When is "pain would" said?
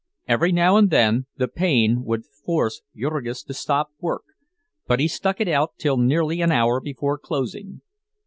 1.47-2.25